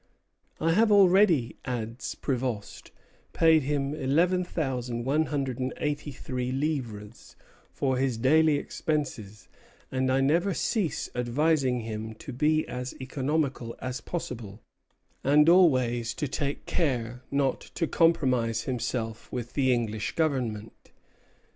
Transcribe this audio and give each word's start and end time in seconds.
"I 0.59 0.71
have 0.71 0.91
already," 0.91 1.57
adds 1.63 2.15
Prévost, 2.15 2.89
"paid 3.33 3.61
him 3.61 3.93
11,183 3.93 6.51
livres 6.51 7.35
for 7.71 7.97
his 7.97 8.17
daily 8.17 8.55
expenses; 8.55 9.47
and 9.91 10.11
I 10.11 10.19
never 10.19 10.55
cease 10.55 11.07
advising 11.13 11.81
him 11.81 12.15
to 12.15 12.33
be 12.33 12.67
as 12.67 12.99
economical 12.99 13.75
as 13.77 14.01
possible, 14.01 14.63
and 15.23 15.47
always 15.47 16.15
to 16.15 16.27
take 16.27 16.65
care 16.65 17.21
not 17.29 17.59
to 17.75 17.85
compromise 17.85 18.63
himself 18.63 19.31
with 19.31 19.53
the 19.53 19.71
English 19.71 20.13
Government." 20.15 20.89